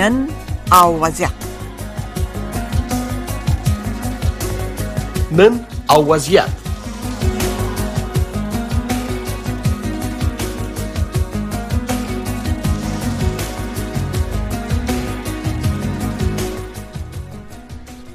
[0.00, 0.28] نن
[0.72, 1.28] او وضع
[5.32, 6.44] نن او وضعیت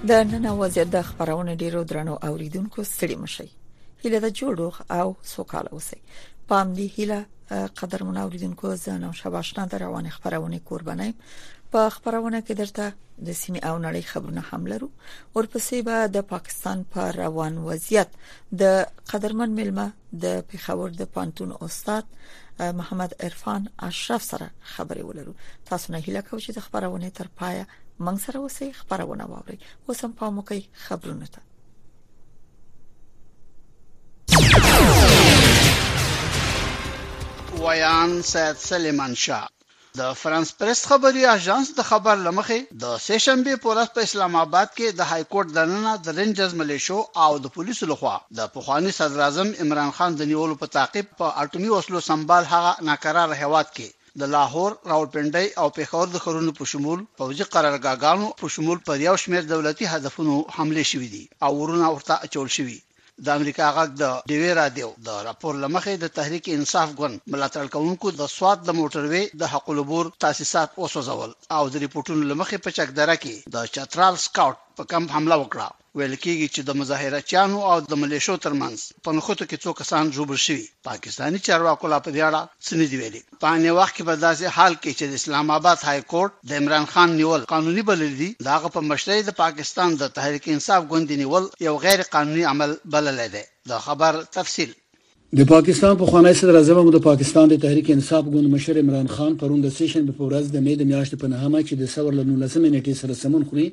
[0.05, 3.47] د نن او وضعیت د خبرونه ډیرو درنو اوریدونکو ستړي مشي
[4.03, 5.97] هله د جوړوخ او سوکاله اوسئ
[6.47, 7.25] پام دی هله
[7.79, 11.13] قدر منوریدونکو زنه شباشتن در روان خبرونه قربانه
[11.71, 12.85] په خبرونه کې درته
[13.27, 14.87] د سیمې او نړۍ خبرونه هم لرو
[15.37, 18.09] ورپسې به د پاکستان په پا روان وضعیت
[18.61, 18.63] د
[19.11, 19.85] قدرمن ملمه
[20.23, 22.03] د پیښور د پانتون استاد
[22.79, 25.35] محمد عرفان اشرف سره خبرې ولرو
[25.69, 27.63] تاسو نه هیله کوم چې د خبرونه تر پایه
[28.05, 31.49] موږ سره اوسئ خبرونه واورئ اوس هم پام وکړئ خبرونه ته
[37.63, 39.49] ویان سید سلیمان شاه
[39.99, 44.87] د فرانس پریس خبري اژانس د خبر لمخې د سیشنبه پورس په اسلام آباد کې
[44.99, 49.49] د های کورټ دننه د رینجرز ملیشو او د پولیسو لخوا د پخوانی صدر اعظم
[49.65, 53.87] عمران خان د نیولو په تعقیب په اټومي وسلو سمبال هغه ناقرار هواد کې
[54.21, 59.15] د لاهور راولپنډي او پیښور د خورونو په شمول پوځي قرارګاګانو په شمول پر یو
[59.25, 62.79] شمیر دولتي هدفونو حمله شوې دي او ورونه ورته اچول شوې
[63.25, 68.07] د امریکا غږ د ډیوی رادیو د راپور لمخې د تحریک انصاف ګوند ملاتړ کوونکو
[68.19, 73.15] د سواد د موټروي د حق العبور تاسیسات وسوځول او د ریپورتونو لمخې په چکدره
[73.23, 75.67] کې د چترال سکاوټ په کمپ حمله وکړه
[75.99, 80.11] ویل کېږي چې د مظاهره چانو او د ملیشو ترمنځ په نخوتو کې څو کسان
[80.17, 84.15] جوړ شوي پاکستانی چارواکو لا په دیاړه سنې دی ویلي په ان وخت کې په
[84.25, 88.13] داسې حال کې چې د اسلام آباد های کورټ د عمران خان نیول قانوني بلل
[88.21, 92.75] دي داغه په مشرۍ د پاکستان د تحریک انصاف ګوند نیول یو غیر قانوني عمل
[92.97, 94.73] بلل دی دا خبر تفصیل
[95.39, 99.35] د پاکستان په خوانی صدر اعظم د پاکستان د تحریک انصاف ګوند مشر عمران خان
[99.43, 102.69] پروند سیشن په ورځ د مې د میاشتې په نهمه چې د ثور له 19
[102.69, 103.67] نیټې سره سمون خوري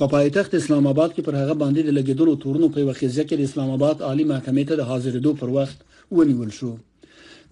[0.00, 3.44] په پایتخت اسلام آباد کې پر هغه باندې د لګیدلو تورونو په وخیزه کې د
[3.48, 5.84] اسلام آباد عالی محکمې ته د حاضرېدو پر وخت
[6.18, 6.72] ونیول شو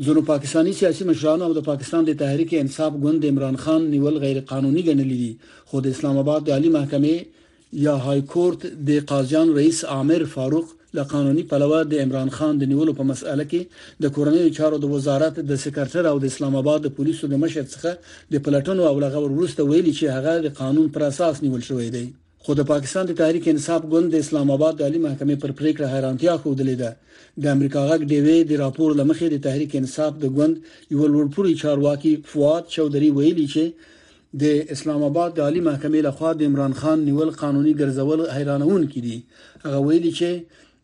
[0.09, 4.41] زونو پاکستانی سیاسي مشران او د پاکستان د تحریک انصاف ګوند عمران خان نیول غیر
[4.51, 5.31] قانوني ګڼل دي
[5.73, 7.47] خو د اسلام آباد د عالی محکمې
[7.87, 12.71] یا های کورټ د قاضیان رئیس عامر فاروق له قانوني پلوه د عمران خان د
[12.75, 16.85] نیولو په مسأله کې د کورنیو چارو د وزارت د سکرټر او د اسلام آباد
[16.89, 20.93] د پولیسو د مشر څخه د پلټنو او لغور ورسته ویلي چې هغه د قانون
[20.99, 22.05] پر اساس نیول شوی دی
[22.47, 25.87] خو د پاکستان د تحریک انصاف ګوند د اسلام آباد د عالی محکمې پر پریکړه
[25.93, 26.91] حیرانتیا خوده ده
[27.45, 30.55] د امریکا غږ ډیوی د راپور لمخې د تحریک انصاف د ګوند
[30.95, 33.65] یو لوړپوړی چارواکي فواد چودري ویلي چې
[34.45, 39.17] د اسلام آباد د عالی محکمې لخوا د عمران خان نیول قانوني ګرځول حیرانون کړي
[39.65, 40.31] هغه ویلي چې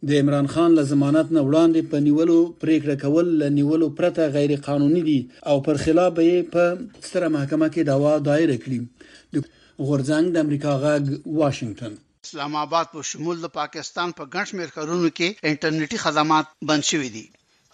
[0.09, 4.57] د عمران خان له ضمانت نه وړاندې په نیولو پریکړه کول له نیولو پرته غیر
[4.73, 5.21] قانوني دي
[5.53, 6.65] او پر خلاف به په
[7.09, 9.43] ستره محکمه کې داوا دایر کړي
[9.87, 11.03] غورځنګ د امریکا غږ
[11.41, 11.93] واشنگتن
[12.27, 17.25] اسلام آباد په شمول د پاکستان په ګڼشمیر ښارونو کې انټرنیټي خدمات بند شوې دي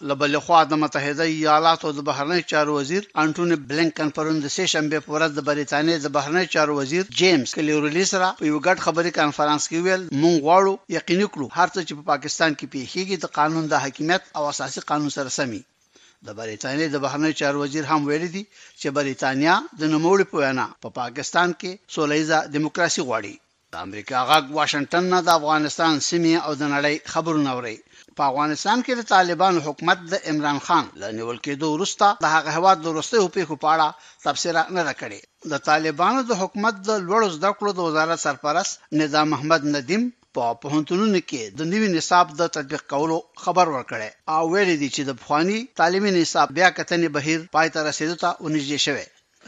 [0.09, 4.97] لبل خو د متحده ایالاتو د بهرنی چارو وزیر انټونی بلنکن پرون د سه شنبه
[5.05, 9.11] په ورځ د بریتانیا د بهرنی چارو وزیر جیمز کلیورلی سره په یو غټ خبري
[9.21, 13.63] کانفرنس کې ویل مونږ غواړو یقیني کړو هرڅه چې په پاکستان کې پیښیږي د قانون
[13.71, 15.61] د حاکمیت او اساسي قانون سره سمي
[16.25, 18.43] د بریتانیا د بهرنی چارو وزیر هم ویلي دي
[18.81, 23.33] چې بریتانیا د نوموړي په وینا په پا پاکستان کې سولېزه دیموکراسي غواړي
[23.71, 27.77] د امریکا غاګ واشنگټن نه د افغانستان سیمې او د نړۍ خبرونه اوري
[28.17, 32.49] په افغانستان کې د طالبان حکومت د عمران خان له نیول کېدو وروسته د هغه
[32.57, 33.15] هواد د وروسته
[33.49, 33.87] په پاړه
[34.25, 35.19] تفسیره نه راکړي
[35.51, 40.03] د طالبانو د حکومت د لوړ زده کړو د وزارت سرپرست نظام محمد ندیم
[40.37, 45.01] په پهنټونو کې د نوي نصاب د تطبیق کولو خبر ورکړي او ویل دي چې
[45.07, 49.07] د افغاني تعلیمي نصاب بیا کتنې بهیر پای ته رسیدو ته ونږدې شوی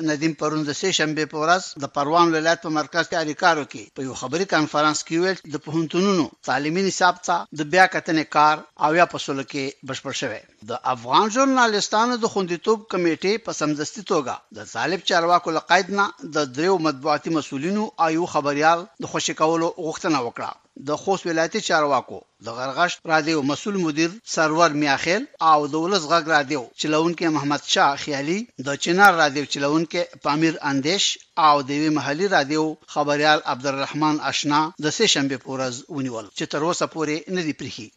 [0.09, 3.95] ندیم پرون د سه شنبه په ورځ د پروان ولایت په مرکز کې اړیکارو کې
[3.99, 8.55] په یو خبري کانفرنس کې ویل د پهنټونو تعلیمي نصاب ته د بیا کتنې کار
[8.87, 14.57] او یا پسول کې بشپړ شوی د افغان ژورنالستانو د خوندیتوب کمیټې په سمدستي توګه
[14.61, 16.07] د طالب چارواکو لقایدنا
[16.37, 20.51] د دریو مطبوعاتي مسولینو او یو خبريال د خوشی کولو غوښتنه وکړه
[20.87, 26.23] د خوست ولایتي چارواکو د غرغښت رادیو مسول مدیر سرور میاخیل او د ولس غږ
[26.35, 28.37] رادیو چلونکو محمد شاه خیالي
[28.67, 31.05] د چنار رادیو چلونکو پامیر اندیش
[31.47, 32.63] او د وی محلي رادیو
[32.95, 37.87] خبريال عبدالرحمن آشنا د سه شنبه پورز ونیول چې تر اوسه پورې نه دی پریخي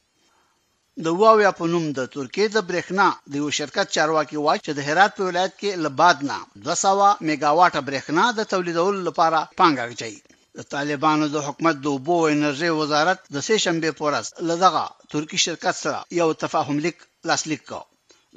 [1.05, 4.91] د واویا په نوم د ترکیه د برېښنا د یو شرکت چارواکي وایي چې د
[4.91, 6.39] هرات په ولایت کې لباد نه
[6.69, 10.15] 200 میگاواټه برېښنا د تولیدولو لپاره پانګه اچي
[10.59, 15.75] د طالبانو د حکومت د اوبو انرژي وزارت د سې شنبه پورس لدغه ترکی شرکت
[15.85, 16.97] سره یو تفاهم لیک
[17.29, 17.83] لاسلیک کړ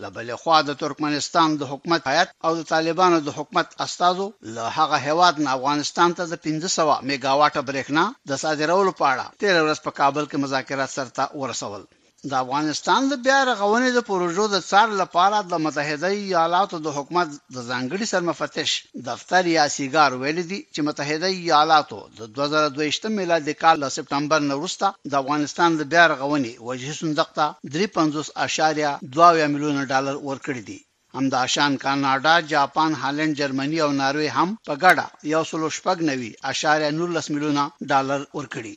[0.03, 4.97] لبلې خوا د ترکمنستان د حکومت هیات او د طالبانو د حکومت استادو له هغه
[5.07, 9.91] هواد نه افغانستان ته د 1500 میگاواټه برېښنا د صادرولو په اړه 13 ورځ په
[9.99, 11.81] کابل کې مذاکرات سرته ورسول
[12.31, 17.27] د افغانستان د بیا رغونې د پروژو د څار لپاره د متحده ایالاتو د حکومت
[17.55, 18.71] د ځانګړي سرمفتش
[19.09, 24.89] دفتر یا سیګار ویل دي چې متحده ایالاتو د 2022 میلادي کال د سپتمبر نورستا
[25.11, 27.45] د افغانستان د بیا رغونې وجهي صندوق ته
[27.77, 30.79] 3.2 میلیون ډالر ورکړي دي
[31.19, 36.89] همداشان کاناډا جاپان هالند جرمني او ناروی هم په ګډه یو سلو شپږ نوي اشاریه
[37.03, 37.63] 19 میلیونه
[37.93, 38.75] ډالر ورکړي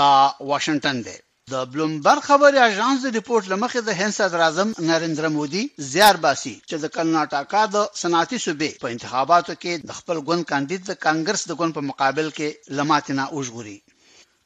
[0.00, 0.10] دا
[0.50, 1.18] واشنگټن دی
[1.52, 5.62] د بلومبرګ خبري اژانس د ریپورت لمخې د هند صدر اعظم نریندر مودي
[5.92, 10.82] زیار باسي چې د کرناټکا د صنعتي صوبې په انتخاباتو کې د خپل ګوند کاندید
[10.86, 12.48] د کانګرس د ګوند په مقابل کې
[12.78, 13.78] لماتینا اوجګوري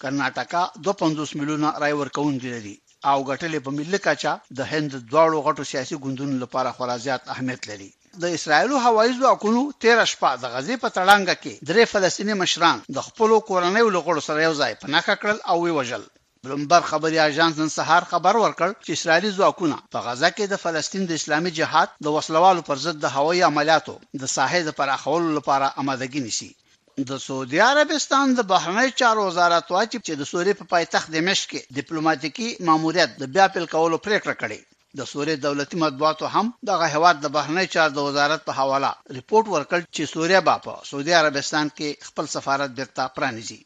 [0.03, 2.77] کرناټکا 250 میلیونه رای ورکوونکي لري
[3.11, 7.63] او غټلې په ملي کچا د هند دواړو غټو سیاسي ګوندونو لپاره خورا زیات اهمیت
[7.71, 7.91] لري
[8.23, 12.99] د اسرایلو هوایي ځواکونو 13 شپه د غزې په تړانګه کې درې فلسطینی مشران د
[13.09, 16.05] خپل کورنۍ لغړو سره یو ځای پناه کړل او ویوجل
[16.45, 21.03] بلمبر خبري اژانس نن سهار خبر ورکړ چې اسرایلی ځواکونه په غزا کې د فلسطین
[21.07, 25.67] د اسلامي جهاد د وسلوالو پر ضد د هوایي عملیاتو د ساحې د پراخولو لپاره
[25.81, 26.51] آمادګی نیسي
[27.09, 31.61] د سعودي عربستان د بهرنی چارو وزارت وايي چې د سوریې په پایتخت دمشق کې
[31.79, 34.59] ډیپلوماټیکي ماموریت د بیا پیل کولو پریکړه کړې
[34.99, 39.47] د سوریې دولتي مطبوعاتو هم دغه هواد د بهرنی چارو د وزارت په حواله ریپورت
[39.55, 43.61] ورکړ چې سوریه با په سعودي عربستان کې خپل سفارت بیرته پرانیزي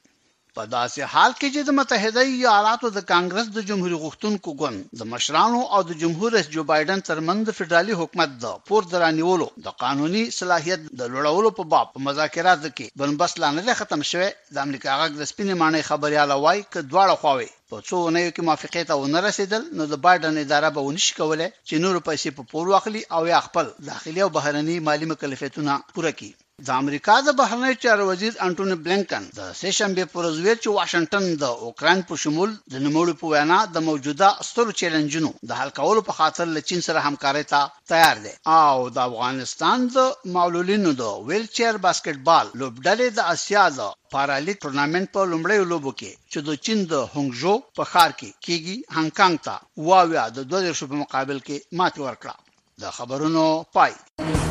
[0.59, 5.07] په داسې حال کې چې د متحده ایالاتو د کانګرس د جمهور غوښتونکو ګوند د
[5.13, 9.73] مشرانو او د جمهور رئیس جو بایدن ترمن د فدرالي حکومت د پور درانیولو د
[9.85, 15.11] قانوني صلاحیت د لوړولو په باب مذاکرات کې بنبست لاندې ختم شوه د امریکا غږ
[15.21, 19.01] د سپینې معنی خبرياله وای ک دواړه خواوي په څو نه یو کې موافقه ته
[19.03, 23.03] ونه رسیدل نو د بایدن اداره به ونش کوله چې نور پیسې په پور واخلي
[23.17, 28.03] او یا خپل داخلي او بهرني مالی مکلفیتونه پوره کړي د امریکا د بهرنی چارو
[28.09, 32.85] وزیر انټونی بلنکن د سیشنبه پر ورځ ویل چې واشنگټن د اوکران په شمول د
[32.85, 37.03] نموړو په وینا د موجوده سترو چیلنجونو د حل کولو په خاطر له چین سره
[37.07, 37.65] همکاري ته
[37.95, 43.91] تیار دی او د افغانستان د معلولینو د ویل چیر باسکټبال لوبډلې د اسیا د
[44.19, 48.95] پارالیک ټورنمنت په لومړی لوبو کې چې د چین د هونګجو په ښار کې کیږي
[48.95, 52.51] هانګ کانګ ته واویا د 2000 په مقابل کې مات ورکړه
[52.87, 53.47] د خبرونو
[53.79, 54.51] پای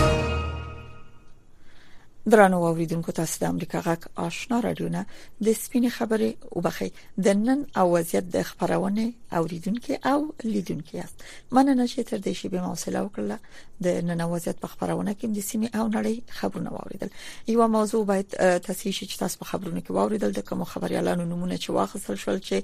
[2.29, 4.99] درنو اوریدونکو تاسو د امریکا غک آشنا رادیونه
[5.45, 6.89] د سپین خبرې او بخي
[7.27, 12.49] د نن او وضعیت د خبرونه اوریدونکو او لیدونکو است مننه چې تر دې شی
[12.55, 17.09] به مواصله وکړه د نن وضعیت په خبرونه کې د سیمه او نړۍ خبرونه واوریدل
[17.55, 18.27] یو موضوع باید
[18.57, 22.15] تاسو شي چې تاسو په خبرونه کې واوریدل د کوم خبري اعلان نمونه چې واخصل
[22.25, 22.55] شول چې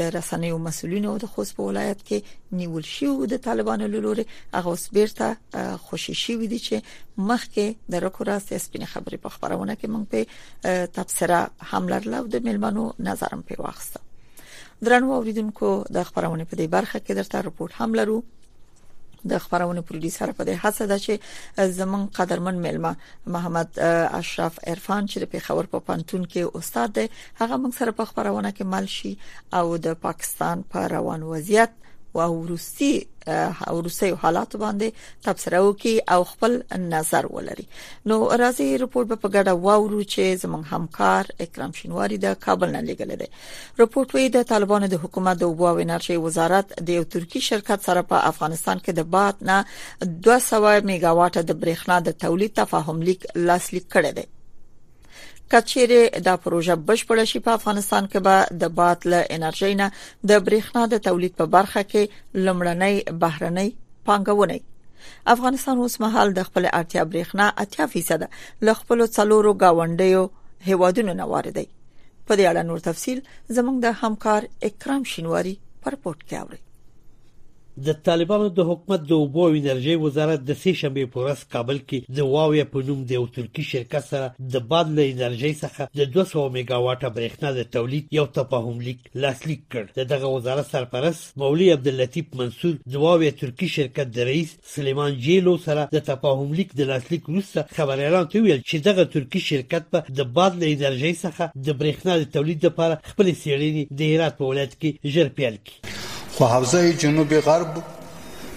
[0.00, 2.22] د رسنیو مسولینو د خوست په ولایت کې
[2.62, 6.74] نیول شي او د طالبانو لوري هغه اوس بیرته خوشی شي ودی چې
[7.18, 11.38] مخکې د رکو راست سپینه خبرې په خبرونه کې مونږ په تبصره
[11.70, 14.00] هم لرله او د ملمنو نظرم په واخسته
[14.88, 18.18] درنو اوریدونکو د خبرونه په دې برخه کې درته رپورت هم لرو
[19.30, 22.92] د خبرونه پروډوسر په دې هڅه ده چې زمون قدرمن ملما
[23.34, 23.78] محمد
[24.20, 27.06] اشرف عرفان چې د پیښور په پانتون کې استاد دی
[27.40, 29.12] هغه موږ سره په خبرونه کې مل شي
[29.58, 31.70] او د پاکستان په پا روان وضعیت
[32.16, 33.06] او روسي
[33.68, 34.88] او روسي حالات باندې
[35.24, 37.64] تبصره وکي او خپل نظر ولري
[38.08, 43.12] نو راځي رپورت په ګډه واورو چې زمونږ همکار اکرام شینواری د کابل نه لګل
[43.20, 43.28] دی
[43.82, 48.02] رپورت وی د طالبانو د حکومت د اوبو انرژي وزارت د یو ترکی شرکت سره
[48.10, 49.58] په افغانستان کې د باد نه
[50.26, 54.26] 200 میگاواټه د برېښنا د تولید تفاهم لیک لاسلیک کړی دی
[55.52, 59.86] کچېره دا پروژه بشپړ شي په افغانستان کې به د باتل انرژي نه
[60.30, 62.02] د برېښنا د تولید په برخه کې
[62.46, 63.68] لمړنۍ بهرنۍ
[64.10, 64.58] پانګونه
[65.34, 70.22] افغانستان اوس مهال د خپل ارتیا برېښنا 80% ل خپل څلورو گاونډیو
[70.70, 71.68] هیوادونو نه واردوي
[72.26, 73.18] په دې اړه نور تفصيل
[73.58, 76.60] زموږ د همکار اکرام شینواری پر پورت کې اوري
[77.86, 81.98] د طالبانو د حکومت د اوبو او انرژي وزارت د سې شنبې پورس کابل کې
[82.16, 86.00] د واویا په نوم د یو ترکی شرکت سره د باد له انرژي څخه د
[86.16, 91.68] 200 میگا واټه برېښنا د تولید یو تفاهم لیک لاسلیک کړ دغه وزارت سرپرست مولوی
[91.76, 96.68] عبد اللطیف منصور د واویا ترکی شرکت د رئیس سلیمان جیلو سره د تفاهم لیک
[96.80, 101.12] د لاسلیک وروسته خبر اعلان ویل چې دغه ترکی شرکت په د باد له انرژي
[101.24, 105.56] څخه د برېښنا د تولید لپاره خپل سیړینې د هرات په ولایت کې ژر پیل
[105.66, 106.08] کړي
[106.40, 107.74] خو حوزه جنوب غرب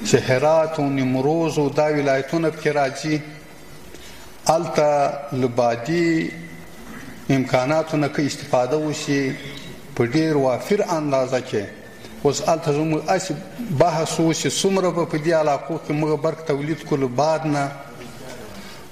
[0.08, 3.18] چې هرات او نیمروز او دا ولایتونه په راځي
[4.54, 6.06] الته لبادي
[7.30, 9.36] امکاناتونه کې استفاده وشي
[10.00, 11.64] په ډیر وافر اندازه کې
[12.26, 13.32] اوس الته زموږ اس
[13.84, 17.72] بحث وشي څومره په دې علاقو کې موږ برق تولید کول بعد نه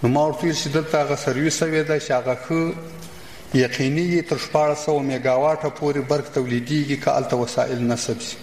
[0.04, 2.62] نو ما ورته چې دلته غو سرویس وې دا شاغه خو
[3.64, 8.38] یقیني تر 1400 میگاواټه پورې برق تولیديږي که الته وسایل نصب شي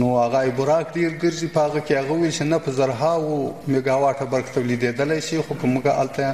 [0.00, 3.34] نو هغه براک ډیر ګرځي پاغه کې هغه وی چې نه په زرها او
[3.72, 6.26] میگاواټه برق تولیدېدلای شي خو کومه الته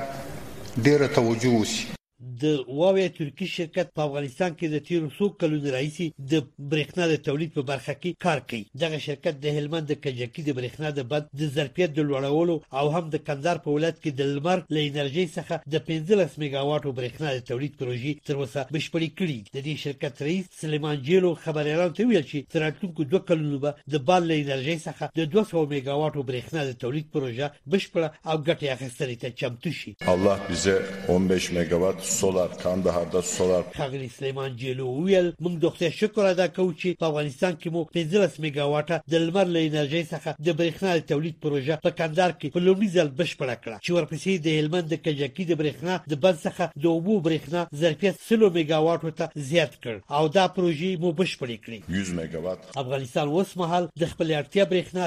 [0.84, 1.88] ډیره توجه وشي
[2.42, 7.16] د واوی ترکی شرکت په افغانستان کې د تیر څو کلونو راهیسې د برېښنا د
[7.28, 11.04] تولید په برخه کې کار کوي دغه شرکت د هلمند د کجکی د برېښنا د
[11.12, 14.80] بد د ظرفیت د لوړولو او هم د کندهار په ولایت کې د لمر له
[14.90, 19.74] انرژي څخه د 15 میگاواټو برېښنا د تولید پروژې تر اوسه بشپړې کړې د دې
[19.84, 24.22] شرکت رئیس سلیمان جیلو خبريالان ته ویل چې تر راتلونکو دوه کلونو به د بال
[24.30, 29.28] له انرژي څخه د 200 میگاواټو برېښنا د تولید پروژه بشپړه او ګټه اخیستلې ته
[29.40, 30.78] چمتو شي الله bize
[31.12, 36.72] 15 megawatt سولار کندهاردا سولار ښاغلی سلیمان جلو ویل موږ د خدای شکر ادا کوو
[36.80, 41.36] چې په افغانستان کې مو 15 میگاواټه د لمر له انرژي څخه د برېښنا تولید
[41.44, 45.44] پروژه په کندهار کې په لومړي ځل بشپړه کړه چې ورپسې د هلمند د کجکی
[45.50, 50.22] د برېښنا د بند څخه د اوبو برېښنا ظرفیت 3 میگاواټو ته زیات کړ او
[50.38, 51.78] دا پروژې مو بشپړې کړې
[52.14, 55.02] 100 میگاواټ افغانستان اوس مهال د خپل اړتیا برېښنا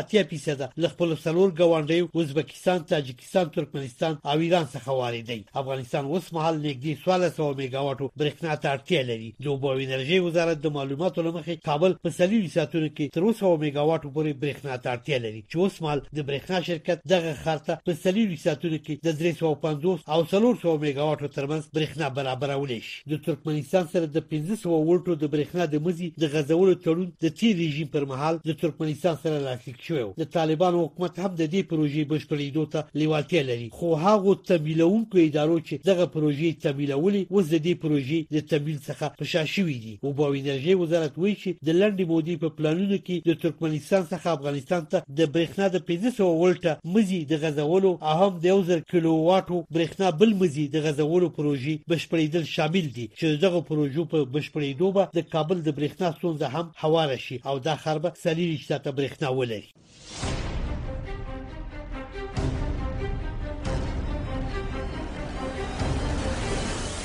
[0.63, 6.55] 80% ل خپل سلور ګوانډي ازبکستان تاجکستان ترکمنستان او ایران څخه واردوي افغانستان اوس مهال
[6.67, 11.55] نږدې نږدې 1300 میگاواټو برېښنا ته اړتیا لري د اوبو انرژي وزارت د معلوماتو لمخې
[11.67, 16.01] کابل په سلیلي ساتونو کې 300 میگاواټو پورې برېښنا ته اړتیا لري چې اوس مال
[16.17, 21.63] د برېښنا شرکت دغه خرته په سلیلي ساتونو کې د 350 او 400 میگاواټو ترمنځ
[21.77, 26.73] برېښنا برابرولې شي د ترکمنستان سره د 1500 ولټو د برېښنا د مزي د غزولو
[26.83, 31.31] تړون د تیر رژیم پر مهال د ترکمنستان سره لاسلیک شو د طالبانو حکومت هم
[31.35, 36.80] د دې پروژې بشپړېدو ته لیوالتیا لري خو هغه تمویلونکو ادارو چې دغه پروژې تمویل
[36.89, 41.13] تمویلولې اوس د دې پروژې د تمویل څخه فشار شوې دي او په انرژي وزارت
[41.17, 45.65] وایي چې د لنډې مودې په پلانونو کې د ترکمنستان څخه افغانستان ته د برېښنا
[45.75, 50.77] د 1500 ولټه مزي د غزولو اهم د 1000 کیلو واټو برېښنا بل مزي د
[50.85, 56.07] غزولو پروژې بشپړېدل شامل دي چې دغه پروژو په بشپړېدو به د کابل د برېښنا
[56.17, 59.67] ستونزه هم هواره شي او دا خربه سلیل اجتاته برېښنا ولري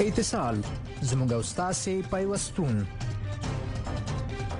[0.08, 0.56] اتصال
[1.02, 2.86] زموږ او تاسو پیوستون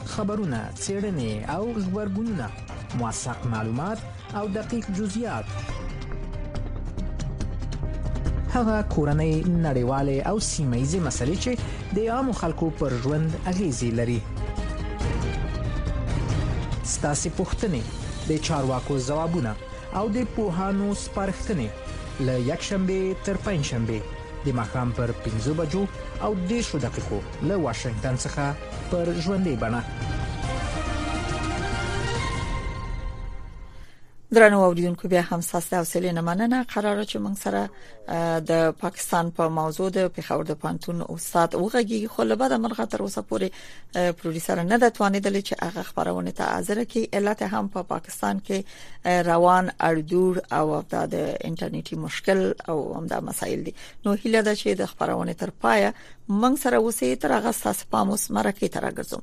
[0.06, 2.46] خبرونه چیرنې او خبرګونونه
[3.02, 3.98] موثق معلومات
[4.40, 5.44] او دقیق جزئیات
[8.54, 9.34] هغه کورنۍ
[9.66, 11.58] نړیواله او سیمایي مسلې چې
[12.00, 14.20] د عامو خلکو پر ژوند اغیزې لري
[16.96, 17.82] ستاسو پوښتنې
[18.34, 19.52] د چارواکو ځوابونه
[20.02, 21.70] او د پوهانو څرختنې
[22.28, 23.98] ل یک شنبه تر پنځ شنبه
[24.46, 25.82] د ماخام پر 15 بجو
[26.24, 28.44] او 10 دقیقو له واشنگټن څخه
[28.90, 29.80] پر ژوندې بڼه
[34.34, 37.70] درنو اوریدونکو بیا هم ساسته حوصله نه مننه قراره چې موږ سره
[38.40, 42.86] د پاکستان په پا موضوع د پیښور د پانتون استاد وغږی خو له بده مرغه
[42.86, 43.48] تر اوسه پورې
[43.96, 48.40] پروډوسر نه د توانیدل چې هغه خبرونه ته حاضر کی علت هم په پا پاکستان
[48.48, 53.74] کې روان اړدور او د انټرنیټي مشکل او هم د مسایل دي
[54.06, 55.94] نو هیله ده چې د خبرونه تر پایه
[56.28, 59.20] من سره اوسې تر هغه ساس پاموس مرکه تر راګرځم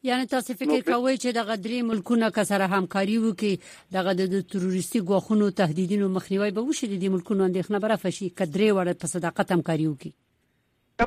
[0.09, 5.49] یعنی تاسو فکر کوئ چې دغه درې ملکونه سره همکاري وکړي دغه د تروریستي غوښونو
[5.61, 10.13] تهدیدونو مخنیوي به وشي د ملکونو اندېښنه بره فشي کډري وړ په صداقت همکاري وکړي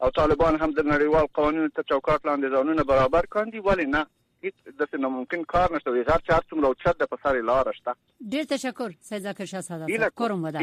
[0.05, 4.03] او طالبان هم د نړیوال قانونو ته چوکاټ لاندې ځانونه برابر کاندي ولې نه
[4.45, 7.91] هیڅ د ناممکن کار نشته وي غر چار څومره اوچت د پسر لار شته
[8.35, 10.59] ډیر تشکر سید ذکر شاه ساده کوم ودا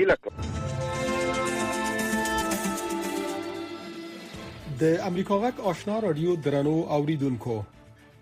[4.82, 7.56] د امریکا غک آشنا رادیو درنو اوریدونکو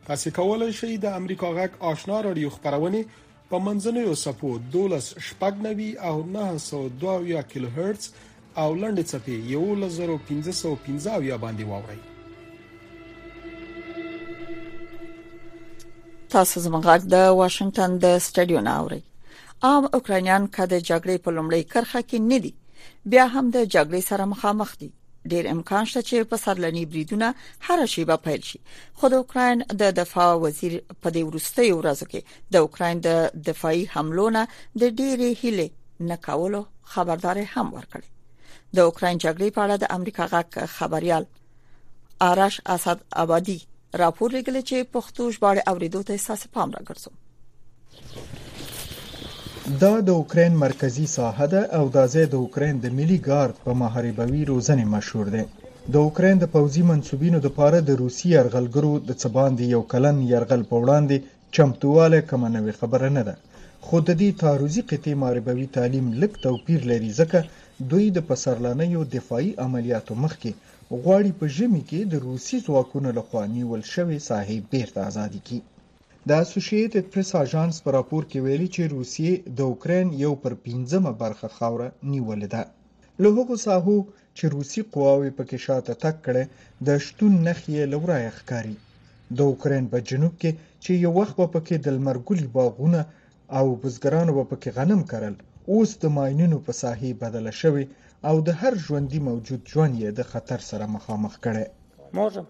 [0.09, 3.01] تاسو کولای شئ د امریکا غک آشنا رادیو خبرونه
[3.53, 8.11] په منځنوي صفو 12 شپږنوي او 902 کیلو هرتز
[8.65, 11.99] او لنډ صفي 1515 باندې واوري
[16.35, 19.01] تاسو زموږ غږ د واشنگټن د سټډیو ناوړي
[19.67, 22.53] عام اوکرانیان کده جګړې په لومړۍ کرخه کې نه دي
[23.11, 24.89] بیا هم د جګړې سره مخامخ دي
[25.31, 27.27] ډیر امکان شته چې په سرلنی بریدونه
[27.67, 28.59] هر شیبه پیل شي
[28.97, 32.21] خو د اوکرين د دفاع وزیر په دې ورستۍ ورځو کې
[32.53, 33.09] د اوکرين د
[33.49, 35.67] دفاعي حملو نه د ډېرې هیله
[36.11, 36.61] نکولو
[36.93, 38.07] خبرداري هم ورکړي
[38.75, 41.25] د اوکرين جګړې په اړه د امریکا غاک خبريال
[42.29, 43.59] آرش اسد آبادی
[44.01, 47.11] راپور لګل چې پښتو ژباړه اوریدو ته اساس پام راګرځو
[49.81, 53.71] دا د اوکرين مرکزی ساحه ده او دا زه د اوکرين د ملي ګارد په
[53.81, 55.43] محاربوي روزنې مشهور ده
[55.93, 60.61] د اوکرين د پوځي منسوبینو د پاره د روسي يرغلګرو د څباندې یو کلن يرغل
[60.71, 61.17] په وړاندې
[61.55, 63.35] چمتواله کوم نوې خبره نه ده
[63.85, 67.39] خو د دې تاروزی قتی ماربوي تعلیم لک توپیر لري ځکه
[67.91, 70.51] دوی د پسرلانه یو دفاعي عملیاتو مخکې
[71.01, 75.59] غواړي په ژمي کې د روسي ځواکونو لخوا نیول شوې ساحې بیرته ازادي کړي
[76.27, 81.11] د اسوسییټډ پریس اژانس په راپور کې ویلي چې روسیې د اوکرين یو پر 15مه
[81.23, 82.61] برخه خاوره نیولې ده
[83.23, 83.97] له هغو ساحو
[84.37, 86.43] چې روسي قواوې پکې شاته تک کړي
[86.87, 88.75] د شتون نخې لورای ښکاری
[89.37, 90.51] د اوکرين په جنوب کې
[90.83, 93.01] چې یو وخت په پکې د لمرګولي باغونه
[93.57, 95.35] او بزګرانو په پکې غنم کرل
[95.71, 97.85] اوس د ماينونو په ساحې بدله شوې
[98.29, 101.65] او د هر ژوندي موجود ژوند یې د خطر سره مخامخ کړي
[102.17, 102.45] موزم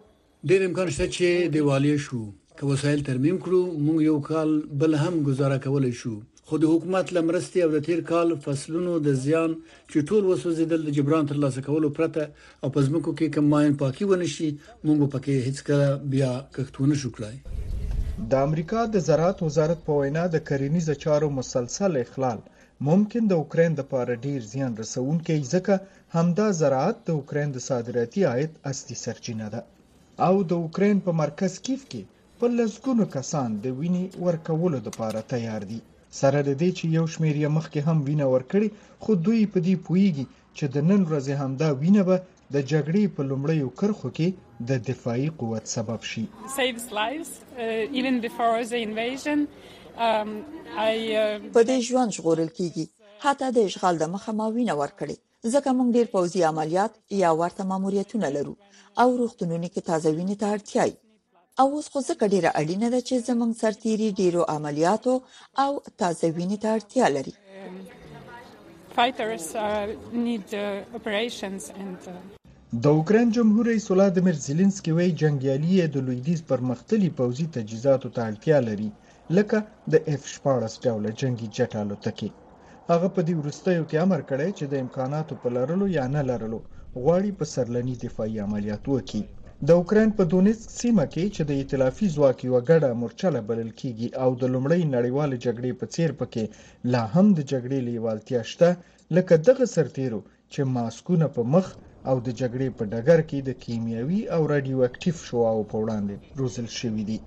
[0.49, 2.21] ډېر امکان شته چې دیوالې شو
[2.57, 4.49] که وسایل ترمیم کړو موږ یو کال
[4.81, 6.13] بل هم گزاره کولای شو
[6.47, 9.51] خو د حکومت لمرستي او د تیر کال فصلونو د زیان
[9.91, 12.21] چې ټول وسوځیدل د جبران تر لاسه کولو پرته
[12.63, 14.49] او پزمکو کې کم ماین پاکي ونشي
[14.87, 17.35] موږ پکې هیڅ کله بیا کښتونه شو کړای
[18.31, 22.39] د امریکا د زراعت وزارت په وینا د کرنیزو چارو مسلسل اخلال
[22.85, 25.81] ممکن د اوکرين د پاره ډیر زیان رسونکي ځکه
[26.15, 29.61] همدا زراعت د اوکرين د صادراتي عاید اصلي سرچینه ده
[30.27, 32.01] او د اوکرين په مرکز کیف کې
[32.41, 35.79] په لزګونو کسان د ویني ورکولو د پاره تیار دي
[36.19, 38.67] سره د دې چې یو شمیر یې مخکې هم وینه ورکړي
[39.05, 40.25] خو دوی په دې پویږي
[40.57, 42.17] چې د نن ورځې همدا وینه به
[42.53, 44.27] د جګړې په لومړیو کرخو کې
[44.69, 46.23] د دفاعي قوت سبب شي
[46.59, 49.39] saves lives uh, even before the invasion
[49.97, 52.85] Um, uh, په دې ژوند شغورل کیږي
[53.25, 55.17] حتی د اشغال د مخه ما وینه ورکړي
[55.53, 58.53] ځکه موږ ډیر پوځي عملیات یا ورته ماموریتونه لرو
[59.01, 60.83] او روغتونونو کې تازه وینې ته اړتیا
[61.61, 65.13] او اوس خو ځکه ډیره اړینه ده چې زموږ سرتيري ډیرو عملیاتو
[65.63, 67.33] او تازه وینې ته اړتیا لري
[68.99, 69.87] fighters uh,
[70.27, 72.15] need uh, operations and uh...
[72.83, 78.59] د اوکرين جمهور رئیس ولادمیر زيلنسکي وایي جنگيالي د لویدیز پرمختلي پوځي تجهیزاتو ته اړتیا
[78.69, 78.91] لري
[79.37, 79.57] لکه
[79.93, 82.29] د اف 14 ډوله جنگي جټ الوتکې
[82.91, 86.59] هغه په دې وروستیو کې امر کړی چې د امکاناتو په لرلو یا نه لرلو
[87.03, 89.21] غواړي په سرلنی دفاعي عملیات وکړي
[89.67, 94.07] د اوکرين په دونیسک سیمه کې چې د ائتلافي ځواک یو غړی مورچله بلل کیږي
[94.23, 96.43] او د لومړی نړیوال جګړې په څیر پکې
[96.93, 98.69] لا هم د جګړې لیوالتیا شته
[99.15, 100.19] لکه دغه سرتیرو
[100.53, 101.65] چې ماسکونه په مخ
[102.09, 106.67] او د جګړې په ډګر کې د کیمیاوي او رادیو اکټیو شواو په وړاندې روزل
[106.79, 107.19] شوې دي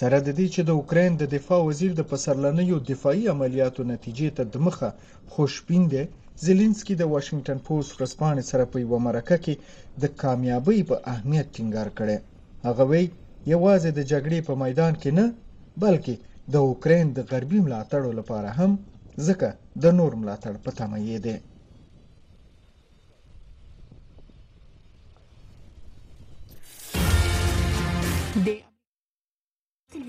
[0.00, 4.42] سره د دې چې د اوکرين د دفاع وزیر د پسرلنیو دفاعي عملیاتو نتیجې ته
[4.52, 4.88] د مخه
[5.34, 6.04] خوشبین دی
[6.44, 9.54] زيلنسکي د واشنگټن پوسټ ورسپانې سره په یو مرکه کې
[10.02, 12.16] د کامیابی په اهمیت ټینګار کړي
[12.66, 13.02] هغه وی
[13.54, 15.26] یوازې د جګړې په میدان کې نه
[15.84, 16.14] بلکې
[16.52, 18.78] د اوکرين د غربي ملاتړ لپاره هم
[19.26, 19.48] ځکه
[19.82, 21.38] د نور ملاتړ په تمه یې دی
[28.46, 28.61] د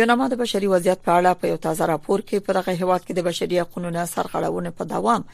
[0.00, 3.18] یوناما د بشري وضعیت په اړه په یو تازه راپور کې په دغه هیواد کې
[3.20, 5.26] د بشري حقوقو نه سرغړونه په دوام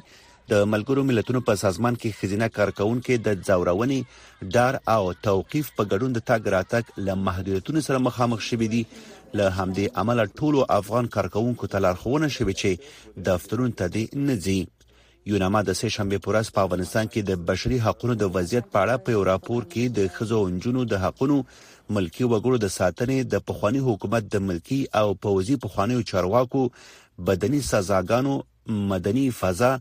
[0.52, 6.16] د ملګرو ملتونو په سازمان کې خزینه کارکونکو د ځورونې ډار او توقيف په ګډون
[6.18, 8.82] د تاګ راتګ له محدودیتونو سره مخامخ شوې دي
[9.42, 14.58] له همدې عمل ټولو افغان کارکونکو ته لارښوونه شوه چې دفترونه ته نه ځي
[15.30, 18.80] یوناما د سه شنبه په ورځ په افغانستان کې د بشري حقوقو د وضعیت په
[18.82, 21.38] اړه په یو راپور کې د خزو انجونو د حقوقو
[21.96, 26.62] ملکی وګړو د ساتنې د پخوانی حکومت د ملکی او پوځي پخوانیو چارواکو
[27.30, 28.36] بدني سزاګانو
[28.92, 29.72] مدني فضا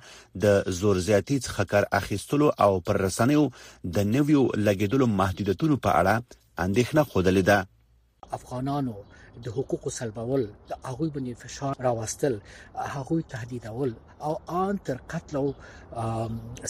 [0.46, 3.46] د زور زیاتی څخه کار اخیستلو او پر رسنیو
[4.00, 7.66] د نویو لګیدلو محدودیتونو په اړه اندېښنه خوده لیده
[8.40, 8.96] افغانانو
[9.44, 12.36] د حقوقو سلبول د هغه باندې فشار راوستل
[12.96, 13.92] هغه تهدیدول
[14.28, 15.48] او ان تر قتل او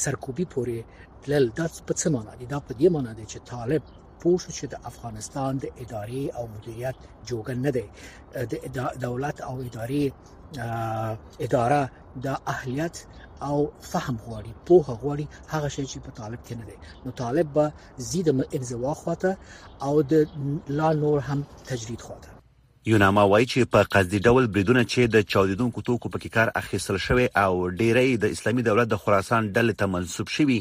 [0.06, 0.78] سرکوبي پورې
[1.26, 3.82] تلل دا په څه معنی دي دا په دې معنی دي چې طالب
[4.22, 6.96] پوه شو چې د افغانستان د ادارې او مدیریت
[7.30, 7.86] جوګن نه دی
[8.52, 10.04] د دولت او ادارې
[11.46, 11.82] اداره
[12.26, 12.96] د اهلیت
[13.50, 13.58] او
[13.92, 17.66] فهم غواړي پوهه غواړي هغه شی چې په طالب کې نه دی نو طالب به
[18.10, 19.32] زیاده انزوا خواته
[19.86, 20.14] او د
[20.80, 22.32] لا نور هم تجرید خواته
[22.90, 27.24] یوناما وایي چې په قصدي ډول بریدونه چې د چاودیدونکو توکو په کار اخیستل شوی
[27.44, 30.58] او ډیری د اسلامي دولت د خراسان ډلې ته منسوب شوی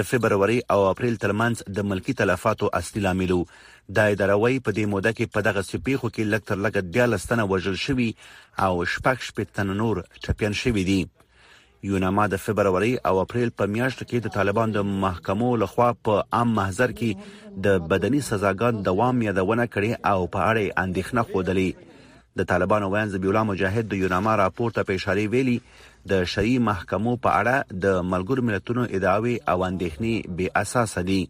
[0.00, 3.32] د فبرवरी او اپریل ترمنځ د ملکی تلفاتو اصلي لامل
[3.96, 7.48] دا اداروي په دې موده کې په دغه سپیخو کې لکتر لګ د 14 تنه
[7.54, 8.08] وژل شوی
[8.68, 9.96] او شپږ شپږ تنه نور
[10.26, 11.00] ټپيان شوی دي
[11.88, 16.54] یوناما د فبرवरी او اپریل په میاشت کې د طالبان د محکمو لخوا په عام
[16.58, 21.92] محضر کې د بدني سزاګان دوام یادونه کړې او په اړه اندېښنه خوده
[22.40, 25.58] د طالبانو وینځ بیولا مجاهد د یوناما راپور ته اشاره ویلي
[26.12, 31.22] د شری محکمو په اړه د ملګر ملتونو ادعاوي او اندېښنې به اساس دي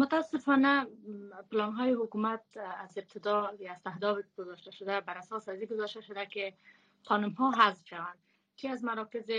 [0.00, 0.72] متاسفانه
[1.52, 6.26] پلان های حکومت از ابتدا یا از اهداف گذاشته شده بر اساس از گذاشته شده
[6.34, 6.52] که
[7.10, 8.20] خانم ها حذف شوند
[8.62, 9.30] چی از مراکز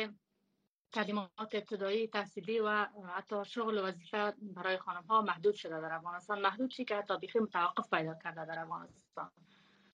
[0.93, 6.41] تعلیمات ابتدایی تحصیلی و حتی شغل و وظیفه برای خانم ها محدود شده در افغانستان
[6.41, 9.29] محدود چی که حتی بیخی متوقف پیدا کرده در افغانستان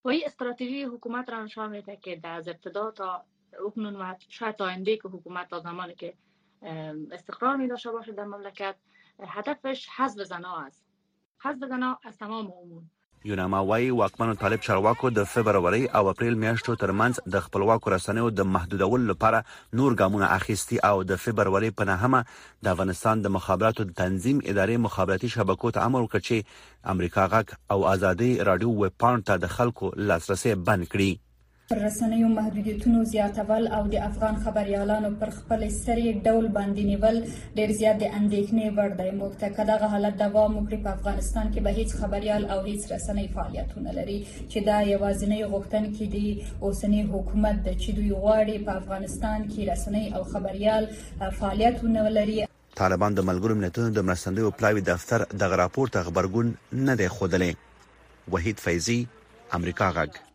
[0.03, 3.23] و این استراتژی حکومت را نشان میده که از ابتدا تا
[3.65, 6.13] اکنون و شاید تا که حکومت تا زمانی که
[7.11, 8.75] استقرار می داشته باشه در مملکت
[9.23, 10.85] هدفش حذف زنا است
[11.43, 12.83] حذف زنا از تمام امور
[13.25, 18.39] یوناما وايي واکمنو طالب چارواکو د فبرवरी او اپریل میاشتو ترمنځ د خپلواکو رسنیو د
[18.55, 19.39] محدودولو لپاره
[19.81, 22.21] نور ګامونه اخیستي او د فبرवरी په نهمه
[22.63, 26.45] د افغانستان د مخابراتو د تنظیم ادارې مخابراتي شبکو ته امر وکړ چې
[26.93, 31.11] امریکا غک او ازادي رادیو ویب پاڼ ته د خلکو لاسرسي بند کړي
[31.69, 37.17] پر رسنیو محدودیتونو زیاتول او د افغان خبريالانو پر خپل سری ډول باندې نیول
[37.57, 41.65] ډیر زیات د اندېښنې وړ دی موږ ته دغه حالت دوام وکړي په افغانستان کې
[41.67, 47.01] به هیڅ خبريال او هیڅ رسنۍ فعالیتونه لري چې دا یوازینی غوښتن کې دی اوسنی
[47.11, 50.87] حکومت د چې دوی غواړي په افغانستان کې رسنۍ او خبريال
[51.41, 52.39] فعالیتونه لري
[52.81, 57.51] طالبان د ملګرو ملتونو د مرستندوی پلاوی دفتر دغه راپور ته خبرګون نه دی خوده
[58.37, 58.99] وحید فیضی
[59.61, 60.25] امریکا غږ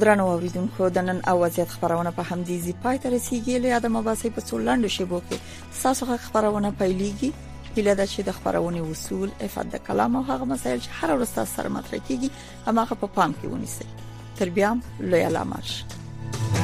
[0.00, 3.96] درنو اوریدونکو د نن او وضعیت خبرونه په همدې زی پای ته رسیدي له ادم
[4.00, 7.30] اباسي په څولند شیبو کې تاسو غو خبرونه پیلېږي
[7.78, 11.30] کله دا چې د خبرونه وصول افاده د کلام او هغه مسایل چې هر ورځ
[11.40, 12.30] تاسو سره مطرح کیږي
[12.68, 16.57] هغه په پام کې ونیسئ تر بیا لوی علامه